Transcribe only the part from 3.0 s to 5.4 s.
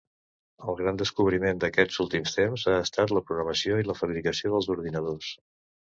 la programació i la fabricació dels ordinadors.